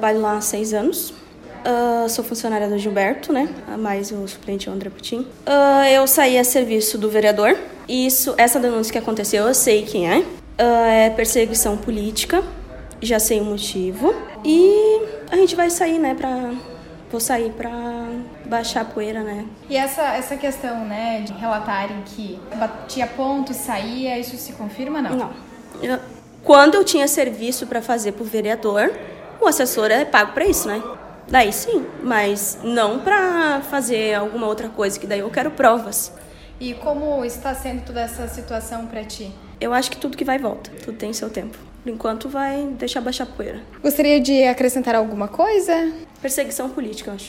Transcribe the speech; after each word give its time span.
Trabalho 0.00 0.20
lá 0.20 0.36
há 0.36 0.40
seis 0.40 0.72
anos. 0.72 1.10
Uh, 1.10 2.08
sou 2.08 2.24
funcionária 2.24 2.68
do 2.68 2.78
Gilberto, 2.78 3.32
né? 3.32 3.48
Mais 3.80 4.12
o 4.12 4.28
suplente 4.28 4.70
André 4.70 4.90
Putin. 4.90 5.26
Uh, 5.44 5.84
eu 5.90 6.06
saí 6.06 6.38
a 6.38 6.44
serviço 6.44 6.96
do 6.96 7.10
vereador. 7.10 7.58
Isso, 7.88 8.32
essa 8.38 8.60
denúncia 8.60 8.92
que 8.92 8.98
aconteceu, 8.98 9.48
eu 9.48 9.52
sei 9.52 9.82
quem 9.82 10.08
é. 10.08 10.18
Uh, 10.20 10.24
é 10.88 11.10
perseguição 11.10 11.76
política. 11.76 12.44
Já 13.02 13.18
sei 13.18 13.40
o 13.40 13.44
motivo. 13.44 14.14
E 14.44 15.02
a 15.32 15.36
gente 15.36 15.56
vai 15.56 15.68
sair, 15.68 15.98
né? 15.98 16.14
Pra, 16.14 16.52
vou 17.10 17.20
sair 17.20 17.50
pra 17.50 17.68
baixar 18.44 18.82
a 18.82 18.84
poeira, 18.84 19.24
né? 19.24 19.46
E 19.68 19.76
essa, 19.76 20.14
essa 20.14 20.36
questão, 20.36 20.84
né, 20.84 21.22
de 21.22 21.32
relatarem 21.32 22.04
que 22.06 22.38
batia 22.54 23.08
ponto, 23.08 23.52
saía, 23.52 24.16
isso 24.16 24.36
se 24.36 24.52
confirma, 24.52 25.02
não? 25.02 25.16
Não. 25.16 25.30
Eu, 25.82 25.98
quando 26.44 26.76
eu 26.76 26.84
tinha 26.84 27.08
serviço 27.08 27.66
para 27.66 27.82
fazer 27.82 28.12
pro 28.12 28.24
vereador, 28.24 28.92
o 29.40 29.46
assessor 29.46 29.90
é 29.90 30.04
pago 30.04 30.32
para 30.32 30.44
isso, 30.46 30.68
né? 30.68 30.82
Daí 31.28 31.52
sim, 31.52 31.86
mas 32.02 32.58
não 32.62 33.00
para 33.00 33.60
fazer 33.60 34.14
alguma 34.14 34.46
outra 34.46 34.68
coisa, 34.68 34.98
que 34.98 35.06
daí 35.06 35.20
eu 35.20 35.30
quero 35.30 35.50
provas. 35.50 36.12
E 36.60 36.74
como 36.74 37.24
está 37.24 37.54
sendo 37.54 37.84
toda 37.84 38.00
essa 38.00 38.26
situação 38.26 38.86
para 38.86 39.04
ti? 39.04 39.32
Eu 39.60 39.72
acho 39.72 39.90
que 39.90 39.96
tudo 39.96 40.16
que 40.16 40.24
vai 40.24 40.38
volta, 40.38 40.70
tudo 40.84 40.96
tem 40.96 41.12
seu 41.12 41.30
tempo. 41.30 41.58
Por 41.82 41.90
enquanto 41.90 42.28
vai 42.28 42.66
deixar 42.78 43.00
baixar 43.00 43.26
poeira. 43.26 43.60
Gostaria 43.82 44.20
de 44.20 44.44
acrescentar 44.44 44.94
alguma 44.94 45.28
coisa? 45.28 45.92
Perseguição 46.20 46.68
política, 46.70 47.10
eu 47.10 47.14
acho. 47.14 47.26